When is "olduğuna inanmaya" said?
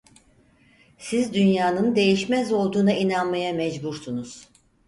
2.51-3.53